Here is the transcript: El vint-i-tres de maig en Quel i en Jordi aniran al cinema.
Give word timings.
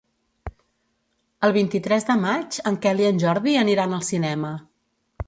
El 1.47 1.53
vint-i-tres 1.57 2.07
de 2.07 2.15
maig 2.23 2.57
en 2.71 2.79
Quel 2.87 3.05
i 3.05 3.07
en 3.11 3.21
Jordi 3.25 3.55
aniran 3.65 3.95
al 3.99 4.05
cinema. 4.09 4.53